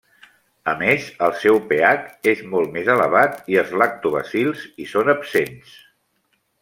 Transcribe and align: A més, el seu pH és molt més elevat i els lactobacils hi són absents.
A 0.71 0.73
més, 0.79 1.09
el 1.25 1.33
seu 1.41 1.59
pH 1.73 2.31
és 2.31 2.41
molt 2.55 2.73
més 2.77 2.89
elevat 2.95 3.51
i 3.55 3.59
els 3.65 3.75
lactobacils 3.83 4.65
hi 4.85 4.89
són 4.95 5.13
absents. 5.15 5.77